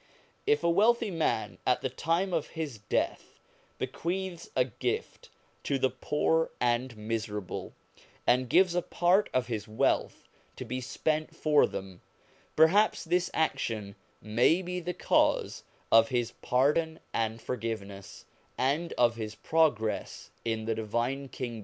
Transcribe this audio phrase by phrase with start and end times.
[0.47, 3.39] If a wealthy man at the time of his death
[3.77, 5.29] bequeaths a gift
[5.65, 7.73] to the poor and miserable,
[8.25, 12.01] and gives a part of his wealth to be spent for them,
[12.55, 13.93] perhaps this action
[14.23, 18.25] may be the cause of his pardon and forgiveness,
[18.57, 21.59] and of his progress in the Divine Kingdom.